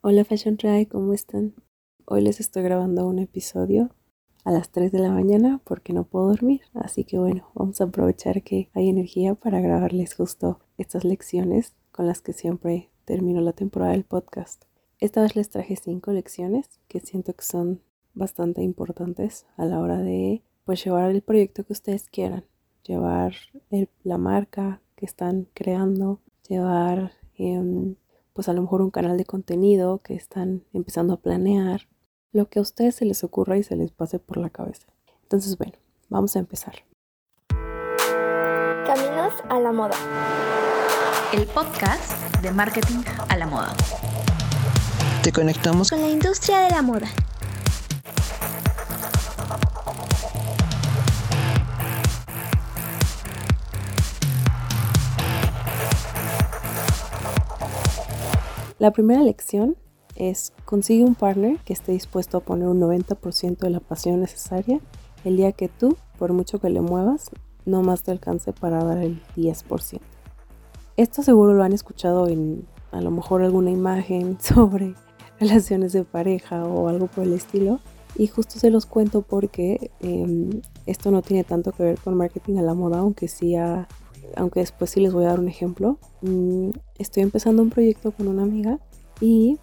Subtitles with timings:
[0.00, 1.54] Hola Fashion Try, ¿cómo están?
[2.04, 3.90] Hoy les estoy grabando un episodio
[4.44, 6.60] a las 3 de la mañana porque no puedo dormir.
[6.72, 12.06] Así que bueno, vamos a aprovechar que hay energía para grabarles justo estas lecciones con
[12.06, 14.66] las que siempre termino la temporada del podcast.
[15.00, 17.82] Esta vez les traje cinco lecciones que siento que son
[18.14, 22.44] bastante importantes a la hora de pues llevar el proyecto que ustedes quieran,
[22.84, 23.34] llevar
[24.04, 27.96] la marca que están creando, llevar em,
[28.38, 31.88] pues a lo mejor un canal de contenido que están empezando a planear,
[32.30, 34.86] lo que a ustedes se les ocurra y se les pase por la cabeza.
[35.24, 35.72] Entonces, bueno,
[36.08, 36.84] vamos a empezar.
[38.86, 39.96] Caminos a la moda.
[41.32, 43.74] El podcast de marketing a la moda.
[45.24, 47.08] Te conectamos con la industria de la moda.
[58.78, 59.76] La primera lección
[60.14, 64.80] es consigue un partner que esté dispuesto a poner un 90% de la pasión necesaria
[65.24, 67.30] el día que tú, por mucho que le muevas,
[67.64, 70.00] no más te alcance para dar el 10%.
[70.96, 74.94] Esto seguro lo han escuchado en a lo mejor alguna imagen sobre
[75.40, 77.80] relaciones de pareja o algo por el estilo.
[78.16, 82.58] Y justo se los cuento porque em, esto no tiene tanto que ver con marketing
[82.58, 83.86] a la moda, aunque sí ha
[84.36, 85.98] aunque después sí les voy a dar un ejemplo.
[86.22, 88.78] Mm, estoy empezando un proyecto con una amiga
[89.20, 89.58] y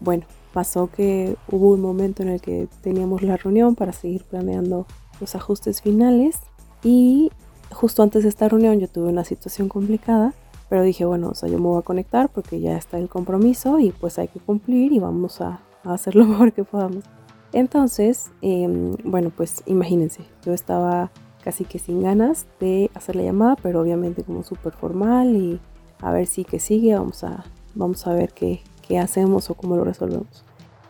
[0.00, 4.86] bueno, pasó que hubo un momento en el que teníamos la reunión para seguir planeando
[5.20, 6.38] los ajustes finales
[6.82, 7.30] y
[7.70, 10.34] justo antes de esta reunión yo tuve una situación complicada,
[10.68, 13.78] pero dije, bueno, o sea, yo me voy a conectar porque ya está el compromiso
[13.78, 17.04] y pues hay que cumplir y vamos a, hacer lo mejor que podamos.
[17.52, 21.10] Entonces, em, bueno, pues imagínense, yo estaba
[21.42, 25.60] casi que sin ganas de hacer la llamada, pero obviamente como súper formal y
[26.00, 29.76] a ver si que sigue, vamos a, vamos a ver qué, qué hacemos o cómo
[29.76, 30.44] lo resolvemos.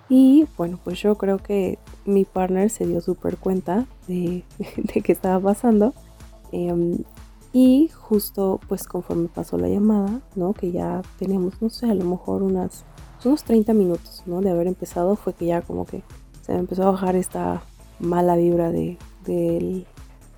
[0.08, 4.44] Y bueno, pues yo creo que mi partner se dio súper cuenta de,
[4.76, 5.94] de qué estaba pasando.
[6.52, 6.98] Em,
[7.52, 10.52] y justo pues conforme pasó la llamada, ¿no?
[10.52, 12.84] Que ya teníamos, no sé, a lo mejor unas,
[13.24, 14.40] unos 30 minutos, ¿no?
[14.40, 16.02] De haber empezado, fue que ya como que
[16.42, 17.62] se me empezó a bajar esta
[17.98, 19.86] mala vibra de, del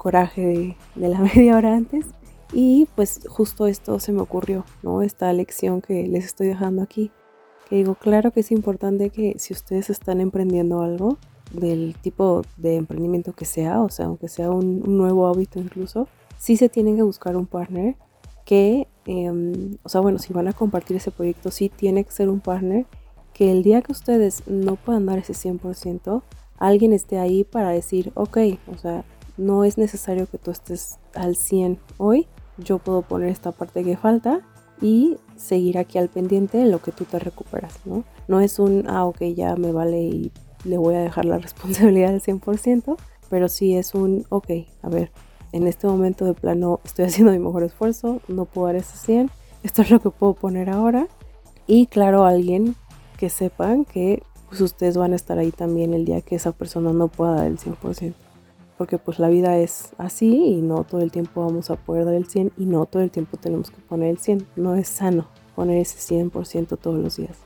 [0.03, 2.07] coraje de, la media hora antes.
[2.53, 5.01] Y pues justo esto se me ocurrió, ¿no?
[5.01, 7.11] Esta lección que les estoy dejando aquí.
[7.69, 11.17] Que digo, claro que es importante que si ustedes están emprendiendo algo,
[11.53, 16.09] del tipo de emprendimiento que sea, o sea, aunque sea un, nuevo hábito incluso,
[16.39, 17.97] sí se tienen que buscar un partner
[18.45, 22.29] que, em, o sea, bueno, si van a compartir ese proyecto, sí tiene que ser
[22.29, 22.87] un partner
[23.35, 26.23] que el día que ustedes no puedan dar ese 100%,
[26.59, 28.39] alguien esté ahí para decir, ok,
[28.73, 29.05] o sea,
[29.37, 32.29] no es necesario que tú estés al 100 hoy.
[32.59, 34.41] Yo puedo poner esta parte que falta
[34.81, 38.05] y seguir aquí al pendiente de lo que tú te recuperas, ¿no?
[38.29, 40.33] No es un, ah, ok, ya me vale y
[40.65, 42.97] le voy a dejar la responsabilidad al 100%,
[43.31, 44.51] pero sí es un, ok,
[44.83, 45.11] a ver,
[45.53, 49.31] en este momento de plano estoy haciendo mi mejor esfuerzo, no puedo dar ese 100,
[49.63, 51.07] esto es lo que puedo poner ahora.
[51.67, 52.75] Y claro, alguien
[53.17, 56.93] que sepan que pues, ustedes van a estar ahí también el día que esa persona
[56.93, 58.15] no pueda dar el 100%
[58.79, 62.15] porque pues la vida es así y no todo el tiempo vamos a poder dar
[62.15, 64.47] el 100 y no todo el tiempo tenemos que poner el 100.
[64.57, 67.39] No es sano poner ese 100% todos los días.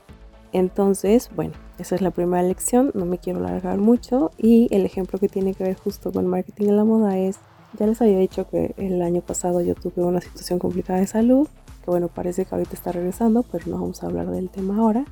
[0.53, 5.19] Entonces, bueno, esa es la primera lección, no me quiero alargar mucho y el ejemplo
[5.19, 7.39] que tiene que ver justo con marketing en la moda es,
[7.77, 11.47] ya les había dicho que el año pasado yo tuve una situación complicada de salud,
[11.83, 15.05] que bueno, parece que ahorita está regresando, pero no vamos a hablar del tema ahora.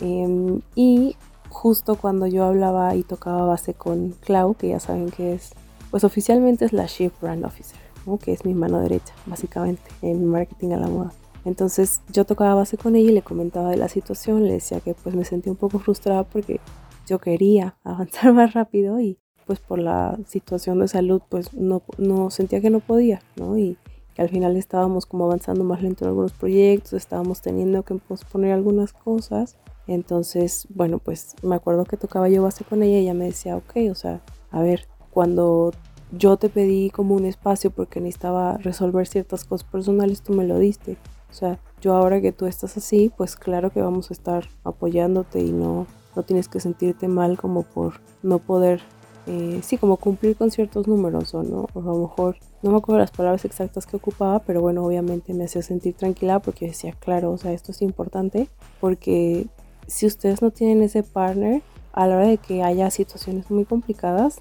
[0.00, 1.16] Em, y
[1.52, 5.52] justo cuando yo hablaba y tocaba base con Clau, que ya saben que es
[5.90, 7.78] pues oficialmente es la Chief Brand Officer,
[8.22, 11.12] que es mi mano derecha, básicamente, en marketing a la moda.
[11.44, 14.94] Entonces yo tocaba base con ella y le comentaba de la situación, le decía que
[14.94, 16.60] pues me sentía un poco frustrada porque
[17.06, 22.30] yo quería avanzar más rápido y pues por la situación de salud pues no, no
[22.30, 23.58] sentía que no podía, ¿no?
[23.58, 23.76] Y
[24.14, 28.52] que al final estábamos como avanzando más lento en algunos proyectos, estábamos teniendo que posponer
[28.52, 29.58] algunas cosas.
[29.94, 33.56] Entonces, bueno, pues me acuerdo que tocaba yo base con ella y ella me decía,
[33.56, 35.72] ok, o sea, a ver, cuando
[36.12, 40.58] yo te pedí como un espacio porque necesitaba resolver ciertas cosas personales, tú me lo
[40.58, 40.96] diste.
[41.30, 45.40] O sea, yo ahora que tú estás así, pues claro que vamos a estar apoyándote
[45.40, 45.86] y no,
[46.16, 48.80] no tienes que sentirte mal como por no poder,
[49.26, 52.76] eh, sí, como cumplir con ciertos números o no, o a lo mejor no me
[52.76, 56.94] acuerdo las palabras exactas que ocupaba, pero bueno, obviamente me hacía sentir tranquila porque decía,
[56.98, 58.48] claro, o sea, esto es importante
[58.80, 59.48] porque
[59.86, 61.62] si ustedes no tienen ese partner,
[61.92, 64.38] a la hora de que haya situaciones muy complicadas,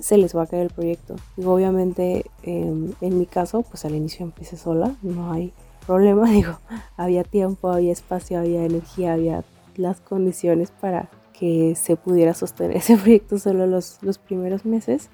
[0.00, 1.16] se les va a caer el proyecto.
[1.36, 5.52] Digo, obviamente, em, en mi caso, pues al inicio empecé sola, no hay
[5.86, 6.30] problema.
[6.30, 6.58] Digo,
[6.96, 9.44] había tiempo, había espacio, había energía, había
[9.76, 15.08] las condiciones para que se pudiera sostener ese proyecto solo los, los primeros meses.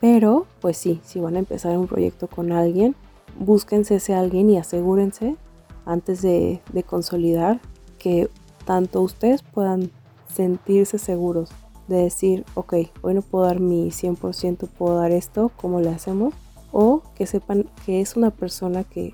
[0.00, 2.94] Pero, pues sí, si van a empezar un proyecto con alguien,
[3.38, 5.36] búsquense ese alguien y asegúrense
[5.84, 7.60] antes de, de consolidar
[7.98, 8.30] que
[8.70, 9.90] tanto ustedes puedan
[10.32, 11.50] sentirse seguros
[11.88, 16.34] de decir, ok, hoy no puedo dar mi 100%, puedo dar esto, ¿cómo le hacemos?
[16.70, 19.12] O que sepan que es una persona que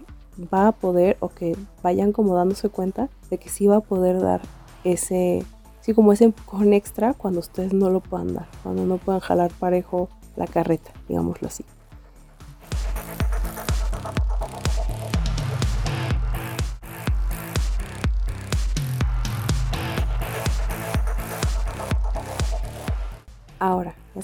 [0.52, 4.20] va a poder o que vayan como dándose cuenta de que sí va a poder
[4.20, 4.42] dar
[4.84, 5.42] ese,
[5.80, 9.50] sí como ese empujón extra cuando ustedes no lo puedan dar, cuando no puedan jalar
[9.58, 11.64] parejo la carreta, digámoslo así.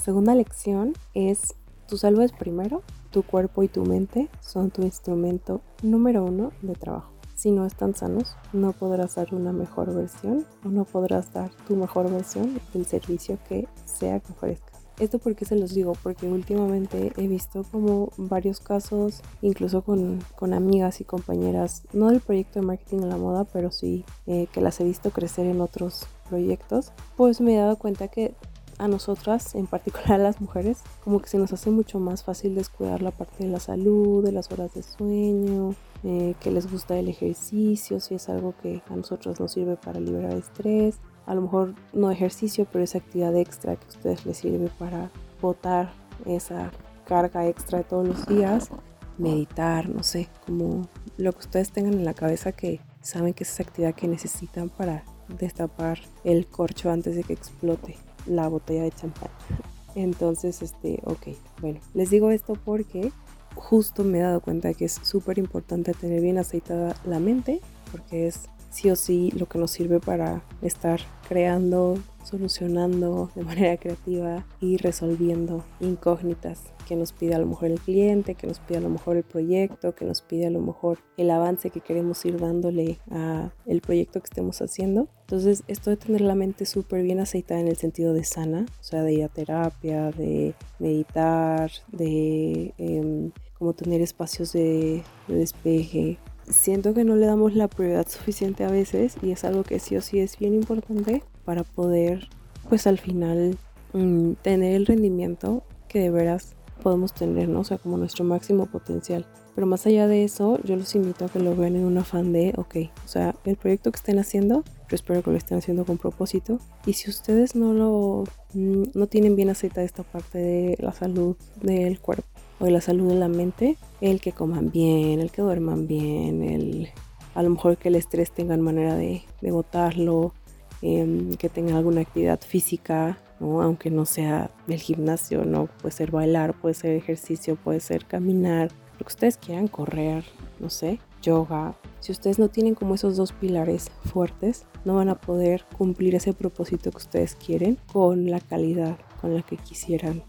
[0.03, 1.55] Segunda lección es
[1.87, 6.73] tu salud es primero, tu cuerpo y tu mente son tu instrumento número uno de
[6.73, 7.13] trabajo.
[7.35, 11.77] Si no están sanos, no podrás dar una mejor versión o no podrás dar tu
[11.77, 14.81] mejor versión del servicio que sea que ofrezcas.
[14.99, 20.53] Esto porque se los digo, porque últimamente he visto como varios casos, incluso con, con
[20.53, 24.61] amigas y compañeras, no del proyecto de marketing a la moda, pero sí eh, que
[24.61, 28.35] las he visto crecer en otros proyectos, pues me he dado cuenta que
[28.77, 32.55] a nosotras, en particular a las mujeres, como que se nos hace mucho más fácil
[32.55, 36.97] descuidar la parte de la salud, de las horas de sueño, eh, que les gusta
[36.97, 40.99] el ejercicio, si es algo que a nosotros nos sirve para liberar estrés.
[41.25, 45.09] A lo mejor no ejercicio, pero esa actividad extra que a ustedes les sirve para
[45.41, 45.93] botar
[46.25, 46.71] esa
[47.05, 48.69] carga extra de todos los días.
[49.17, 50.87] Meditar, no sé, como
[51.17, 54.69] lo que ustedes tengan en la cabeza que saben que es esa actividad que necesitan
[54.69, 55.03] para
[55.39, 59.29] destapar el corcho antes de que explote la botella de champán.
[59.95, 61.27] Entonces, este, ok,
[61.61, 63.11] bueno, les digo esto porque
[63.55, 67.61] justo me he dado cuenta que es súper importante tener bien aceitada la mente,
[67.91, 70.99] porque es sí o sí lo que nos sirve para estar
[71.29, 77.79] creando, solucionando de manera creativa y resolviendo incógnitas que nos pide a lo mejor el
[77.79, 80.99] cliente, que nos pide a lo mejor el proyecto, que nos pide a lo mejor
[81.17, 85.07] el avance que queremos ir dándole a el proyecto que estemos haciendo.
[85.21, 88.83] Entonces, esto de tener la mente súper bien aceitada en el sentido de sana, o
[88.83, 96.17] sea, de ir a terapia, de meditar, de em, como tener espacios de despeje,
[96.49, 99.95] siento que no le damos la prioridad suficiente a veces y es algo que sí
[99.95, 102.27] o sí es bien importante para poder
[102.69, 103.57] pues al final
[103.93, 107.61] mm, tener el rendimiento que de veras podemos tener, ¿no?
[107.61, 109.25] O sea, como nuestro máximo potencial.
[109.55, 112.33] Pero más allá de eso, yo los invito a que lo vean en un afán
[112.33, 112.75] de, ok,
[113.05, 116.59] o sea, el proyecto que estén haciendo, yo espero que lo estén haciendo con propósito.
[116.85, 118.23] Y si ustedes no lo,
[118.53, 122.27] mm, no tienen bien aceitada esta parte de la salud del cuerpo,
[122.63, 126.41] o de la salud de la mente, el que coman bien, el que duerman bien,
[126.43, 126.89] el
[127.35, 130.33] a lo mejor que el estrés tengan manera de, de botarlo,
[130.81, 133.61] em, que tengan alguna actividad física, ¿no?
[133.61, 138.71] aunque no sea el gimnasio, no puede ser bailar, puede ser ejercicio, puede ser caminar,
[138.97, 140.23] lo que ustedes quieran, correr,
[140.61, 141.75] no sé, yoga.
[141.99, 146.31] Si ustedes no tienen como esos dos pilares fuertes, no van a poder cumplir ese
[146.31, 150.23] propósito que ustedes quieren con la calidad con la que quisieran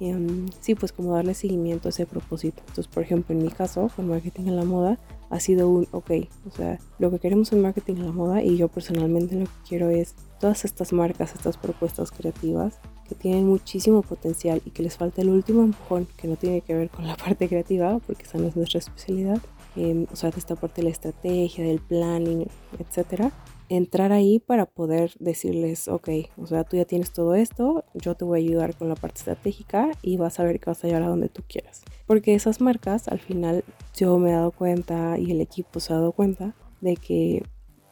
[0.00, 2.60] Em, sí, pues como darle seguimiento a ese propósito.
[2.60, 4.98] Entonces, por ejemplo, en mi caso, con marketing en la moda,
[5.30, 6.10] ha sido un, ok,
[6.46, 9.68] o sea, lo que queremos en marketing en la moda y yo personalmente lo que
[9.68, 12.78] quiero es todas estas marcas, estas propuestas creativas
[13.08, 16.74] que tienen muchísimo potencial y que les falta el último empujón que no tiene que
[16.74, 19.40] ver con la parte creativa, porque esa no es nuestra especialidad,
[19.74, 22.46] em, o sea, de esta parte de la estrategia, del planning,
[22.78, 23.32] etcétera
[23.68, 28.24] entrar ahí para poder decirles, ok, o sea, tú ya tienes todo esto, yo te
[28.24, 31.02] voy a ayudar con la parte estratégica y vas a ver que vas a llegar
[31.02, 31.82] a donde tú quieras.
[32.06, 35.96] Porque esas marcas, al final, yo me he dado cuenta y el equipo se ha
[35.96, 37.42] dado cuenta de que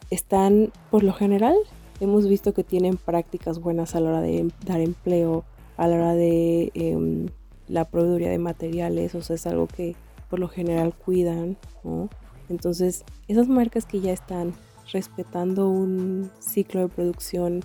[0.09, 1.55] están, por lo general,
[1.99, 6.13] hemos visto que tienen prácticas buenas a la hora de dar empleo, a la hora
[6.15, 7.27] de em,
[7.67, 9.95] la proveeduría de materiales, o sea, es algo que
[10.29, 11.57] por lo general cuidan.
[12.49, 14.53] Entonces, esas marcas que ya están
[14.91, 17.63] respetando un ciclo de producción,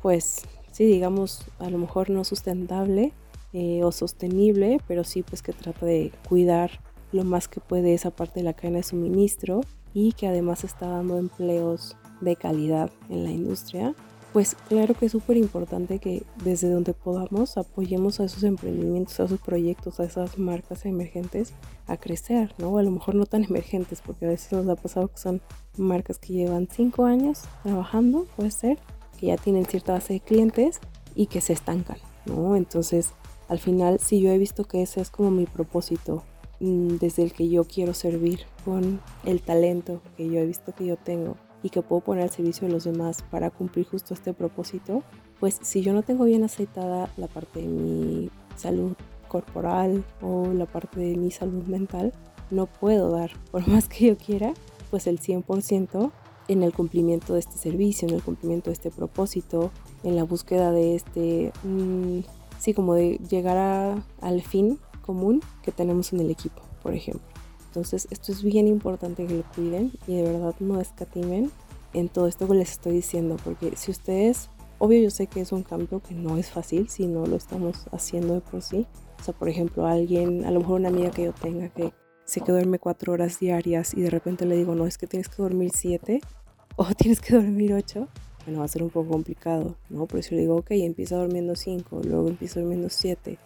[0.00, 3.12] pues sí, digamos, a lo mejor no sustentable
[3.52, 6.80] eh, o sostenible, pero sí pues que trata de cuidar
[7.12, 9.60] lo más que puede esa parte de la cadena de suministro
[9.94, 13.94] y que además está dando empleos de calidad en la industria
[14.32, 19.24] pues claro que es súper importante que desde donde podamos apoyemos a esos emprendimientos, a
[19.24, 21.52] esos proyectos, a esas marcas emergentes
[21.86, 22.78] a crecer, ¿no?
[22.78, 25.42] A lo mejor no tan emergentes, porque a veces nos ha pasado que son
[25.76, 28.78] marcas que llevan cinco años trabajando, puede ser,
[29.20, 30.80] que ya tienen cierta base de clientes
[31.14, 32.56] y que se estancan, ¿no?
[32.56, 33.10] Entonces,
[33.48, 36.24] al final, sí yo he visto que ese es como mi propósito
[36.60, 40.86] mm, desde el que yo quiero servir con el talento que yo he visto que
[40.86, 44.32] yo tengo y que puedo poner al servicio de los demás para cumplir justo este
[44.32, 45.02] propósito,
[45.40, 48.94] pues si yo no tengo bien aceitada la parte de mi salud
[49.28, 52.12] corporal o la parte de mi salud mental,
[52.50, 54.54] no puedo dar, por más que yo quiera,
[54.90, 56.10] pues el 100%
[56.48, 59.70] en el cumplimiento de este servicio, en el cumplimiento de este propósito,
[60.02, 62.20] en la búsqueda de este, mm,
[62.58, 67.31] sí, como de llegar al fin común que tenemos en el equipo, por ejemplo.
[67.72, 71.50] Entonces, esto es bien importante que lo cuiden y de verdad no escatimen
[71.94, 75.52] en todo esto que les estoy diciendo, porque si ustedes, obvio yo sé que es
[75.52, 78.86] un cambio que no es fácil si no lo estamos haciendo de por sí.
[79.18, 81.94] O sea, por ejemplo, alguien, a lo mejor una amiga que yo tenga que
[82.26, 85.30] sé que duerme cuatro horas diarias y de repente le digo, no, es que tienes
[85.30, 86.20] que dormir siete
[86.76, 88.06] o tienes que dormir ocho,
[88.44, 90.04] bueno, va a ser un poco complicado, ¿no?
[90.04, 93.38] Por eso le digo, ok, empieza durmiendo cinco, luego empieza durmiendo siete,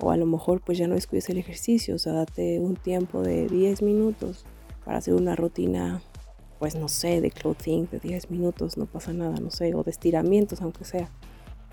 [0.00, 3.22] o a lo mejor pues ya no descuides el ejercicio, o sea, date un tiempo
[3.22, 4.44] de 10 minutos
[4.84, 6.02] para hacer una rutina,
[6.58, 9.90] pues no sé, de clothing de 10 minutos, no pasa nada, no sé, o de
[9.90, 11.10] estiramientos aunque sea,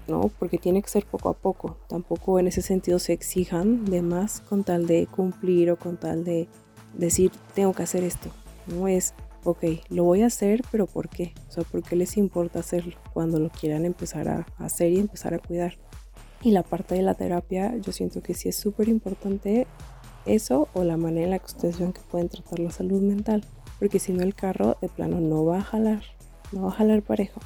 [0.08, 0.32] ¿no?
[0.40, 4.42] Porque tiene que ser poco a poco, tampoco en ese sentido se exijan de más
[4.42, 6.48] con tal de cumplir o con tal de
[6.94, 8.30] decir, tengo que hacer esto,
[8.68, 9.14] no es,
[9.44, 11.34] ok, lo voy a hacer, pero ¿por qué?
[11.50, 15.34] O sea, ¿por qué les importa hacerlo cuando lo quieran empezar a hacer y empezar
[15.34, 15.78] a cuidar?
[16.44, 19.66] Y la parte de la terapia, yo siento que sí es súper importante
[20.26, 23.46] eso o la manera en la que ustedes ven que pueden tratar la salud mental.
[23.80, 26.04] Porque si no el carro de plano no va a jalar,
[26.52, 27.40] no va a jalar parejo.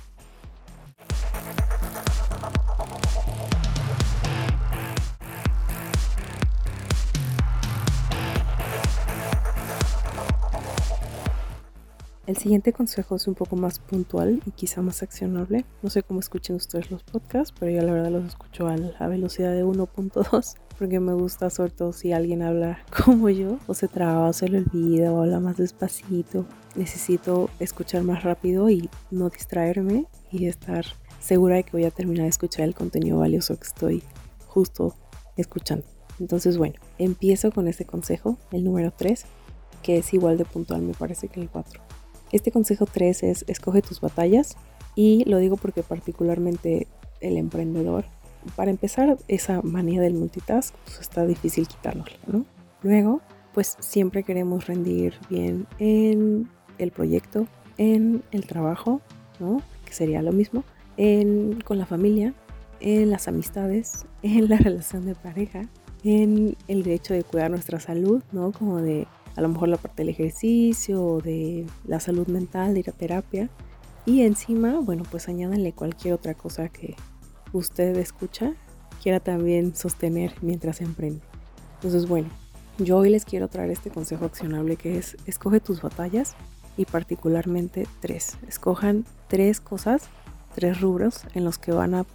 [12.28, 15.64] El siguiente consejo es un poco más puntual y quizá más accionable.
[15.82, 19.08] No sé cómo escuchen ustedes los podcasts, pero yo la verdad los escucho a la
[19.08, 23.88] velocidad de 1.2 porque me gusta sobre todo si alguien habla como yo o se
[23.88, 26.46] traba o se le olvida o habla más despacito.
[26.76, 30.86] Necesito escuchar más rápido y no distraerme y estar
[31.22, 34.04] segura de que voy a terminar de escuchar el contenido valioso que estoy
[34.48, 34.98] justo
[35.38, 35.86] escuchando.
[36.20, 39.24] Entonces bueno, empiezo con este consejo, el número 3,
[39.82, 41.87] que es igual de puntual me parece que el 4
[42.32, 44.58] este consejo 3 es escoge tus batallas
[44.96, 46.88] y lo digo porque particularmente
[47.22, 48.06] el emprendedor,
[48.56, 52.46] para empezar esa manía del multitask, pues está difícil quitárnosla, ¿no?
[52.84, 53.22] Luego,
[53.54, 59.02] pues siempre queremos rendir bien en el proyecto, en el trabajo,
[59.40, 59.62] ¿no?
[59.86, 60.64] Que sería lo mismo,
[60.98, 62.34] en, con la familia,
[62.80, 65.68] en las amistades, en la relación de pareja,
[66.04, 68.52] en el derecho de cuidar nuestra salud, ¿no?
[68.52, 69.08] Como de
[69.38, 73.50] a lo mejor la parte del ejercicio de la salud mental, de ir a terapia.
[74.06, 76.96] Y encima, bueno, pues añádanle cualquier otra cosa que
[77.54, 78.56] usted escucha,
[79.02, 81.22] quiera también sostener mientras emprende.
[81.76, 82.30] Entonces, bueno,
[82.80, 86.36] yo hoy les quiero traer este consejo accionable que es escoge tus batallas
[86.76, 88.38] y particularmente tres.
[88.48, 90.10] Escojan tres cosas,
[90.56, 92.06] tres rubros en los que van a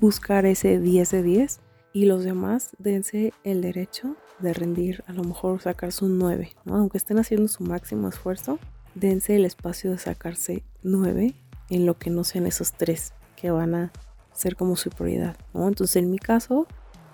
[0.00, 1.60] buscar ese 10 de 10
[1.92, 6.76] y los demás dense el derecho de rendir, a lo mejor sacarse un 9, ¿no?
[6.76, 8.58] Aunque estén haciendo su máximo esfuerzo,
[8.94, 11.34] dense el espacio de sacarse 9
[11.70, 13.92] en lo que no sean esos tres que van a
[14.32, 15.68] ser como su prioridad, ¿no?
[15.68, 16.66] Entonces en mi caso,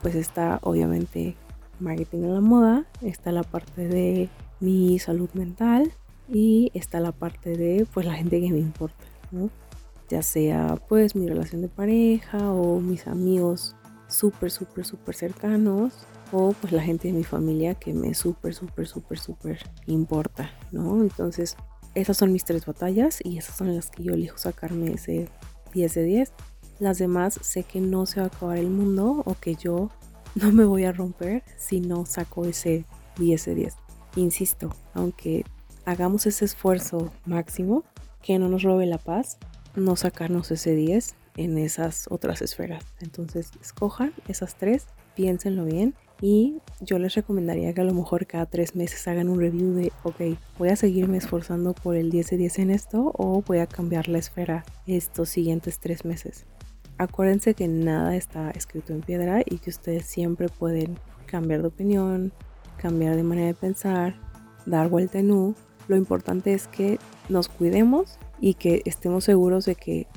[0.02, 1.36] pues está obviamente
[1.80, 4.28] marketing en la moda, está la parte de
[4.60, 5.92] mi salud mental
[6.28, 9.50] y está la parte de pues la gente que me importa, ¿no?
[10.08, 13.76] Ya sea pues mi relación de pareja o mis amigos
[14.08, 15.92] súper, súper, súper cercanos
[16.32, 21.00] o pues la gente de mi familia que me súper, súper, súper, súper importa, ¿no?
[21.00, 21.56] Entonces,
[21.94, 25.28] esas son mis tres batallas y esas son las que yo elijo sacarme ese
[25.72, 26.32] 10 de 10.
[26.80, 29.90] Las demás sé que no se va a acabar el mundo o que yo
[30.34, 32.84] no me voy a romper si no saco ese
[33.18, 33.74] 10 de 10.
[34.16, 35.44] Insisto, aunque
[35.84, 37.84] hagamos ese esfuerzo máximo,
[38.22, 39.38] que no nos robe la paz,
[39.74, 42.84] no sacarnos ese 10 en esas otras esferas.
[43.00, 48.46] Entonces, escojan esas tres, piénsenlo bien y yo les recomendaría que a lo mejor cada
[48.46, 52.36] tres meses hagan un review de, ok, voy a seguirme esforzando por el 10 de
[52.38, 56.44] 10 en esto o voy a cambiar la esfera estos siguientes tres meses.
[56.98, 62.32] Acuérdense que nada está escrito en piedra y que ustedes siempre pueden cambiar de opinión,
[62.78, 64.16] cambiar de manera de pensar,
[64.66, 65.54] dar vuelta en U.
[65.86, 70.08] Lo importante es que nos cuidemos y que estemos seguros de que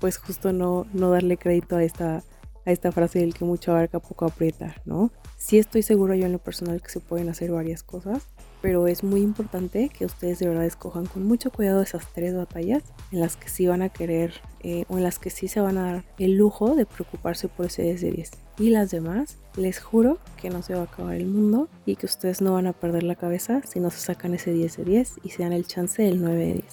[0.00, 2.22] pues justo no, no darle crédito a esta,
[2.64, 5.10] a esta frase del que mucho abarca poco aprieta, ¿no?
[5.36, 8.26] Sí estoy seguro yo en lo personal que se pueden hacer varias cosas,
[8.62, 12.82] pero es muy importante que ustedes de verdad escojan con mucho cuidado esas tres batallas
[13.12, 15.78] en las que sí van a querer eh, o en las que sí se van
[15.78, 18.30] a dar el lujo de preocuparse por ese 10 de 10.
[18.58, 22.06] Y las demás, les juro que no se va a acabar el mundo y que
[22.06, 25.14] ustedes no van a perder la cabeza si no se sacan ese 10 de 10
[25.22, 26.64] y se dan el chance del 9 de 10.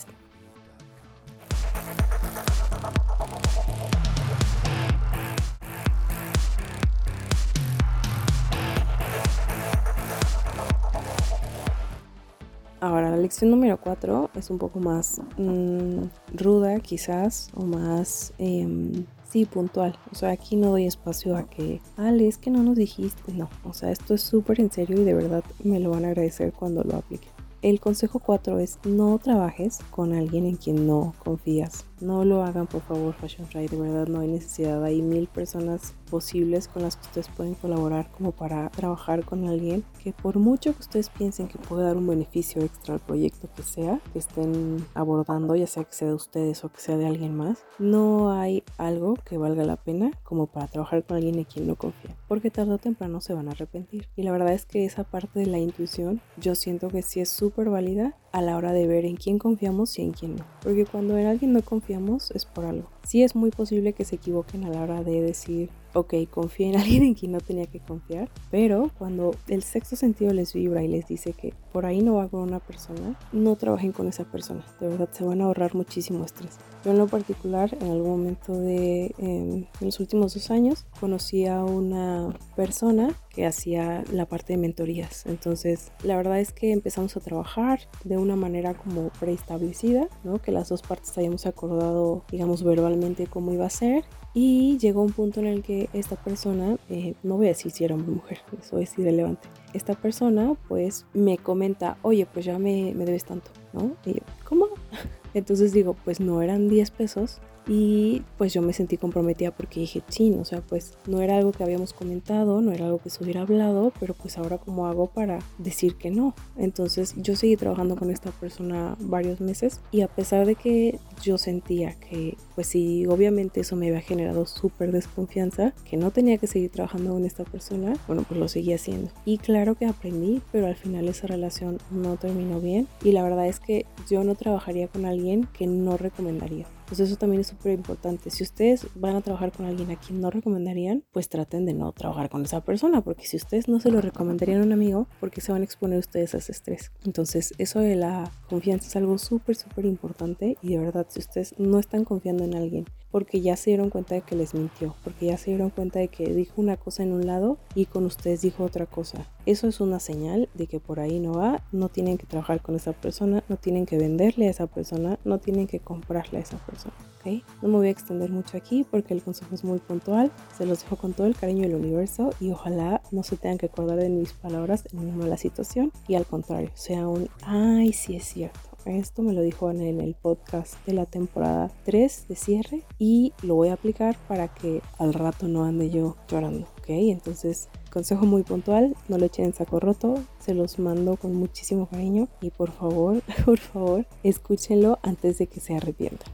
[13.23, 16.03] Lección número 4 es un poco más mmm,
[16.33, 18.33] ruda quizás o más...
[18.37, 19.97] Eh, sí, puntual.
[20.11, 23.33] O sea, aquí no doy espacio a que, Ale, es que no nos dijiste.
[23.33, 26.09] No, o sea, esto es súper en serio y de verdad me lo van a
[26.09, 27.27] agradecer cuando lo aplique.
[27.63, 31.85] El consejo 4 es no trabajes con alguien en quien no confías.
[31.99, 34.83] No lo hagan por favor Fashion Fry, de verdad no hay necesidad.
[34.83, 39.83] Hay mil personas posibles con las que ustedes pueden colaborar como para trabajar con alguien
[40.03, 43.63] que por mucho que ustedes piensen que puede dar un beneficio extra al proyecto que
[43.63, 47.35] sea, que estén abordando, ya sea que sea de ustedes o que sea de alguien
[47.35, 51.65] más, no hay algo que valga la pena como para trabajar con alguien en quien
[51.65, 54.07] no confía, porque tarde o temprano se van a arrepentir.
[54.15, 57.29] Y la verdad es que esa parte de la intuición yo siento que sí es
[57.29, 60.45] súper válida a la hora de ver en quién confiamos y en quién no.
[60.61, 62.89] Porque cuando en alguien no confiamos es por algo.
[63.03, 66.75] Sí es muy posible que se equivoquen a la hora de decir, ok, confía en
[66.77, 70.87] alguien en quien no tenía que confiar, pero cuando el sexto sentido les vibra y
[70.87, 74.65] les dice que por ahí no va con una persona, no trabajen con esa persona.
[74.79, 76.57] De verdad se van a ahorrar muchísimo estrés.
[76.83, 81.63] Yo en lo particular, en algún momento de en los últimos dos años, conocí a
[81.63, 85.25] una persona que hacía la parte de mentorías.
[85.25, 90.39] Entonces, la verdad es que empezamos a trabajar de una manera como preestablecida, ¿no?
[90.39, 94.05] Que las dos partes habíamos acordado, digamos, verbalmente cómo iba a ser.
[94.35, 97.83] Y llegó un punto en el que esta persona, eh, no voy a decir si
[97.83, 99.47] era hombre o mujer, eso es irrelevante.
[99.73, 103.95] Esta persona, pues, me comenta, oye, pues ya me, me debes tanto, ¿no?
[104.05, 104.67] Y yo, ¿cómo?
[105.33, 110.01] Entonces digo, pues no eran 10 pesos, y pues yo me sentí comprometida porque dije,
[110.09, 113.23] chin, o sea, pues no era algo que habíamos comentado, no era algo que se
[113.23, 116.35] hubiera hablado, pero pues ahora cómo hago para decir que no.
[116.57, 121.37] Entonces yo seguí trabajando con esta persona varios meses y a pesar de que yo
[121.37, 126.47] sentía que pues sí, obviamente eso me había generado súper desconfianza, que no tenía que
[126.47, 129.09] seguir trabajando con esta persona, bueno, pues lo seguí haciendo.
[129.25, 133.47] Y claro que aprendí, pero al final esa relación no terminó bien y la verdad
[133.47, 136.65] es que yo no trabajaría con alguien que no recomendaría.
[136.87, 138.29] Pues eso también es súper importante.
[138.29, 141.91] Si ustedes van a trabajar con alguien a quien no recomendarían, pues traten de no
[141.91, 145.41] trabajar con esa persona, porque si ustedes no se lo recomendarían a un amigo, porque
[145.41, 146.91] se van a exponer ustedes a ese estrés.
[147.05, 151.55] Entonces, eso de la confianza es algo súper, súper importante y de verdad, si ustedes
[151.57, 155.27] no están confiando en alguien, porque ya se dieron cuenta de que les mintió, porque
[155.27, 158.41] ya se dieron cuenta de que dijo una cosa en un lado y con ustedes
[158.41, 159.29] dijo otra cosa.
[159.45, 162.75] Eso es una señal de que por ahí no va, no tienen que trabajar con
[162.75, 166.57] esa persona, no tienen que venderle a esa persona, no tienen que comprarle a esa
[166.65, 166.95] persona.
[167.19, 167.43] ¿okay?
[167.61, 170.81] No me voy a extender mucho aquí porque el consejo es muy puntual, se los
[170.81, 174.09] dejo con todo el cariño del universo y ojalá no se tengan que acordar de
[174.09, 178.72] mis palabras en una mala situación y al contrario, sea un, ay, sí es cierto
[178.85, 183.55] esto me lo dijo en el podcast de la temporada 3 de cierre y lo
[183.55, 186.89] voy a aplicar para que al rato no ande yo llorando, ¿ok?
[186.89, 191.87] Entonces, consejo muy puntual, no lo echen en saco roto, se los mando con muchísimo
[191.87, 196.31] cariño y por favor, por favor, escúchenlo antes de que se arrepientan.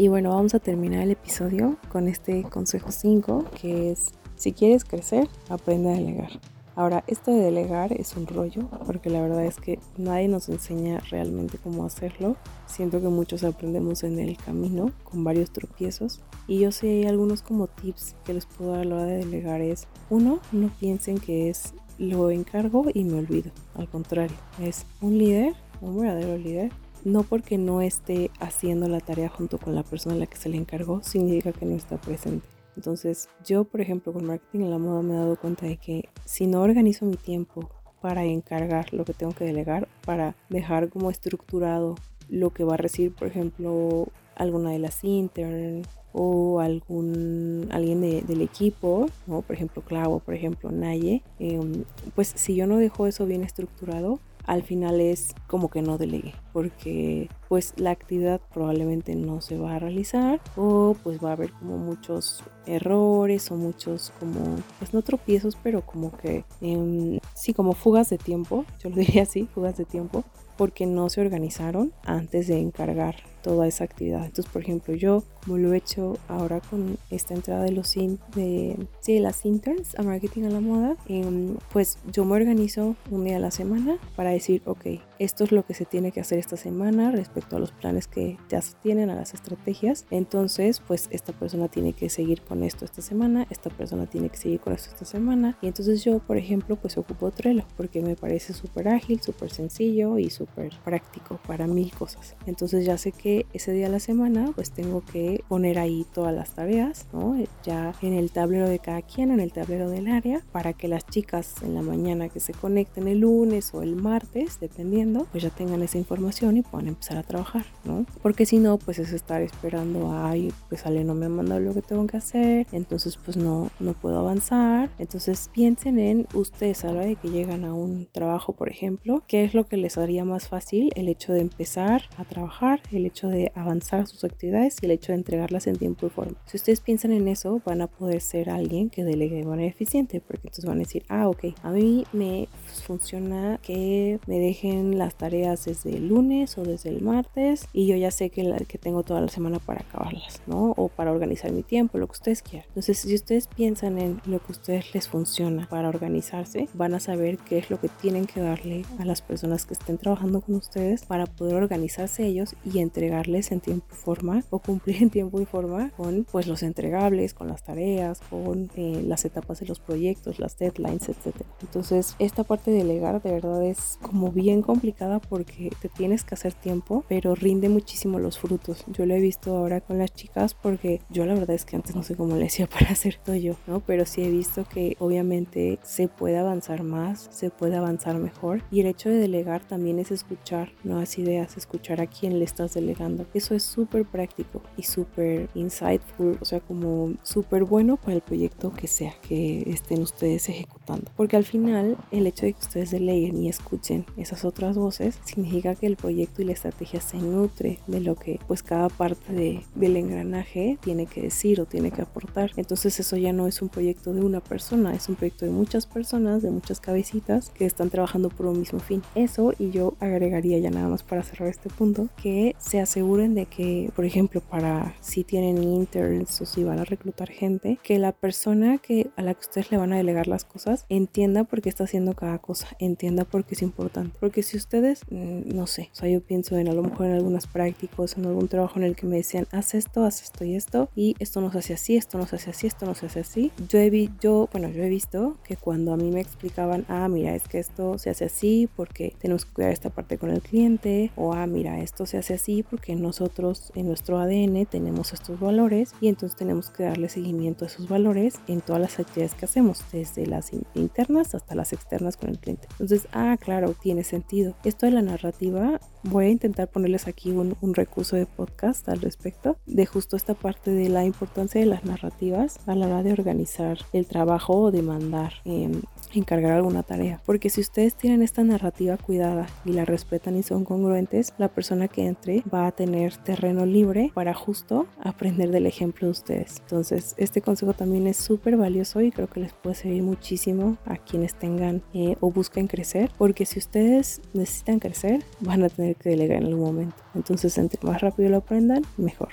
[0.00, 4.84] Y bueno, vamos a terminar el episodio con este consejo 5, que es, si quieres
[4.84, 6.30] crecer, aprende a delegar.
[6.76, 11.00] Ahora, esto de delegar es un rollo, porque la verdad es que nadie nos enseña
[11.10, 12.36] realmente cómo hacerlo.
[12.66, 16.20] Siento que muchos aprendemos en el camino, con varios tropiezos.
[16.46, 19.60] Y yo sé, algunos como tips que les puedo dar a la hora de delegar
[19.60, 23.50] es, uno, no piensen que es lo encargo y me olvido.
[23.74, 26.70] Al contrario, es un líder, un verdadero líder,
[27.08, 30.48] no porque no esté haciendo la tarea junto con la persona a la que se
[30.48, 32.46] le encargó, significa que no está presente.
[32.76, 36.08] Entonces, yo, por ejemplo, con marketing en la moda me he dado cuenta de que
[36.24, 37.68] si no organizo mi tiempo
[38.00, 41.96] para encargar lo que tengo que delegar, para dejar como estructurado
[42.28, 48.40] lo que va a recibir, por ejemplo, alguna de las intern o algún alguien del
[48.40, 49.42] equipo, ¿no?
[49.42, 54.20] por ejemplo Clavo, por ejemplo Naye, em, pues si yo no dejo eso bien estructurado,
[54.48, 59.74] al final es como que no delegue, porque pues la actividad probablemente no se va
[59.74, 65.02] a realizar o pues va a haber como muchos errores o muchos como, pues no
[65.02, 69.76] tropiezos, pero como que em, sí, como fugas de tiempo, yo lo diría así, fugas
[69.76, 70.24] de tiempo,
[70.58, 74.26] porque no se organizaron antes de encargar toda esa actividad.
[74.26, 78.76] Entonces, por ejemplo, yo, como lo he hecho ahora con esta entrada de los de,
[79.00, 83.36] sí, las interns a marketing a la moda, em, pues yo me organizo un día
[83.36, 86.56] a la semana para decir, ok, esto es lo que se tiene que hacer esta
[86.56, 90.04] semana respecto a los planes que ya se tienen, a las estrategias.
[90.10, 94.36] Entonces, pues esta persona tiene que seguir con esto esta semana, esta persona tiene que
[94.36, 95.56] seguir con esto esta semana.
[95.62, 100.18] Y entonces yo, por ejemplo, pues ocupo Trello porque me parece súper ágil, súper sencillo
[100.18, 100.47] y súper
[100.84, 102.36] práctico para mil cosas.
[102.46, 106.34] Entonces ya sé que ese día de la semana pues tengo que poner ahí todas
[106.34, 107.36] las tareas, ¿no?
[107.64, 111.06] Ya en el tablero de cada quien, en el tablero del área, para que las
[111.06, 115.50] chicas en la mañana que se conecten el lunes o el martes, dependiendo, pues ya
[115.50, 118.06] tengan esa información y puedan empezar a trabajar, ¿no?
[118.22, 121.74] Porque si no, pues es estar esperando, ay, pues Ale no me ha mandado lo
[121.74, 124.90] que tengo que hacer, entonces pues no, no puedo avanzar.
[124.98, 129.22] Entonces piensen en ustedes a la hora de que llegan a un trabajo, por ejemplo,
[129.26, 133.06] qué es lo que les haría más fácil el hecho de empezar a trabajar, el
[133.06, 136.36] hecho de avanzar sus actividades y el hecho de entregarlas en tiempo y forma.
[136.46, 140.20] Si ustedes piensan en eso, van a poder ser alguien que delegue de manera eficiente,
[140.20, 142.48] porque entonces van a decir, ah, ok, a mí me
[142.86, 147.96] funciona que me dejen las tareas desde el lunes o desde el martes y yo
[147.96, 150.74] ya sé que, la, que tengo toda la semana para acabarlas, ¿no?
[150.76, 152.66] O para organizar mi tiempo, lo que ustedes quieran.
[152.68, 157.00] Entonces, si ustedes piensan en lo que a ustedes les funciona para organizarse, van a
[157.00, 160.54] saber qué es lo que tienen que darle a las personas que estén trabajando con
[160.54, 165.40] ustedes para poder organizarse ellos y entregarles en tiempo y forma o cumplir en tiempo
[165.40, 169.80] y forma con pues los entregables, con las tareas, con eh, las etapas de los
[169.80, 171.34] proyectos, las deadlines, etc.
[171.62, 176.34] Entonces, esta parte de delegar de verdad es como bien complicada porque te tienes que
[176.34, 178.84] hacer tiempo, pero rinde muchísimo los frutos.
[178.88, 181.96] Yo lo he visto ahora con las chicas porque yo la verdad es que antes
[181.96, 183.80] no sé cómo le hacía para hacer todo yo, ¿no?
[183.80, 188.80] Pero sí he visto que obviamente se puede avanzar más, se puede avanzar mejor y
[188.80, 193.26] el hecho de delegar también es escuchar nuevas ideas, escuchar a quién le estás delegando.
[193.34, 198.72] Eso es súper práctico y súper insightful, o sea, como súper bueno para el proyecto
[198.72, 201.10] que sea que estén ustedes ejecutando.
[201.16, 205.74] Porque al final el hecho de que ustedes deleguen y escuchen esas otras voces significa
[205.74, 209.62] que el proyecto y la estrategia se nutre de lo que pues cada parte de,
[209.74, 212.52] del engranaje tiene que decir o tiene que aportar.
[212.56, 215.86] Entonces eso ya no es un proyecto de una persona, es un proyecto de muchas
[215.86, 219.02] personas, de muchas cabecitas que están trabajando por un mismo fin.
[219.14, 223.46] Eso y yo agregaría ya nada más para cerrar este punto que se aseguren de
[223.46, 228.12] que, por ejemplo, para si tienen interns o si van a reclutar gente, que la
[228.12, 231.68] persona que a la que ustedes le van a delegar las cosas entienda por qué
[231.68, 234.16] está haciendo cada cosa, entienda por qué es importante.
[234.20, 237.12] Porque si ustedes, mm, no sé, o sea, yo pienso en a lo mejor en
[237.12, 240.54] algunas prácticas, en algún trabajo en el que me decían, haz esto, haz esto y
[240.54, 243.06] esto, y esto no se hace así, esto no se hace así, esto no se
[243.06, 243.52] hace así.
[243.68, 247.08] Yo he, vi, yo, bueno, yo he visto que cuando a mí me explicaban, ah,
[247.08, 250.40] mira, es que esto se hace así porque tenemos que cuidar esta parte con el
[250.40, 255.38] cliente, o ah, mira, esto se hace así porque nosotros en nuestro ADN tenemos estos
[255.40, 259.44] valores y entonces tenemos que darle seguimiento a esos valores en todas las actividades que
[259.44, 262.68] hacemos, desde las internas hasta las externas con el cliente.
[262.72, 264.54] Entonces, ah, claro, tiene sentido.
[264.64, 269.56] Esto de la narrativa, voy a intentar ponerles aquí un, recurso de podcast al respecto,
[269.66, 273.78] de justo esta parte de la importancia de las narrativas a la hora de organizar
[273.92, 275.82] el trabajo o de mandar, em,
[276.14, 277.20] encargar alguna tarea.
[277.24, 281.88] Porque si ustedes tienen esta narrativa cuidada y la respetan y son congruentes, la persona
[281.88, 286.56] que entre va a tener terreno libre para justo aprender del ejemplo de ustedes.
[286.60, 290.96] Entonces, este consejo también es súper valioso y creo que les puede servir muchísimo a
[290.96, 296.10] quienes tengan eh, o busquen crecer, porque si ustedes necesitan crecer, van a tener que
[296.10, 296.96] delegar en algún momento.
[297.14, 299.30] Entonces, entre más rápido lo aprendan, mejor.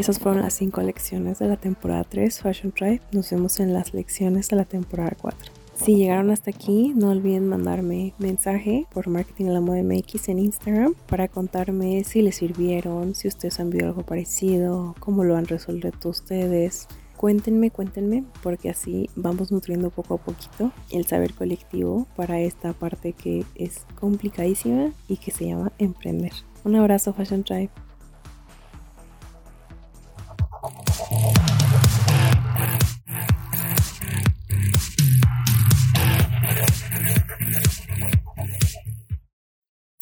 [0.00, 3.02] Esas fueron las 5 lecciones de la temporada 3 Fashion Tribe.
[3.12, 5.52] Nos vemos en las lecciones de la temporada 4.
[5.74, 10.94] Si llegaron hasta aquí, no olviden mandarme mensaje por Marketing la Moda MX en Instagram
[11.06, 16.08] para contarme si les sirvieron, si ustedes han visto algo parecido, cómo lo han resuelto
[16.08, 16.88] ustedes.
[17.18, 23.12] Cuéntenme, cuéntenme, porque así vamos nutriendo poco a poquito el saber colectivo para esta parte
[23.12, 26.32] que es complicadísima y que se llama emprender.
[26.64, 27.70] Un abrazo, Fashion Tribe.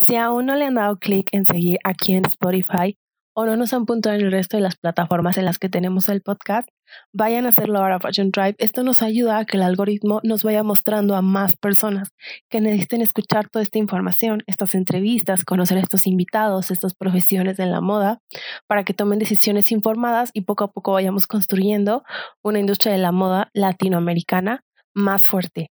[0.01, 2.99] Si aún no le han dado clic en seguir aquí en Spotify
[3.35, 6.09] o no nos han puntuado en el resto de las plataformas en las que tenemos
[6.09, 6.69] el podcast,
[7.13, 8.55] vayan a hacerlo ahora Fashion Tribe.
[8.59, 12.11] Esto nos ayuda a que el algoritmo nos vaya mostrando a más personas
[12.49, 17.71] que necesiten escuchar toda esta información, estas entrevistas, conocer a estos invitados, estas profesiones en
[17.71, 18.21] la moda,
[18.67, 22.05] para que tomen decisiones informadas y poco a poco vayamos construyendo
[22.43, 25.71] una industria de la moda latinoamericana más fuerte.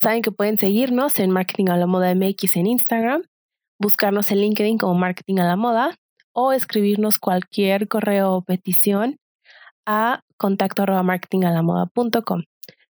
[0.00, 3.22] Saben que pueden seguirnos en Marketing a la Moda MX en Instagram,
[3.78, 5.96] buscarnos en LinkedIn como Marketing a la Moda
[6.32, 9.18] o escribirnos cualquier correo o petición
[9.86, 12.42] a contacto marketingalamoda.com.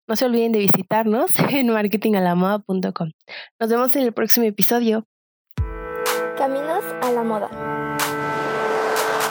[0.07, 3.11] No se olviden de visitarnos en marketingalamoda.com.
[3.61, 5.07] Nos vemos en el próximo episodio.
[6.37, 7.51] Caminos a la moda.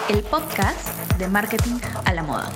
[0.10, 2.52] El podcast de marketing a la moda.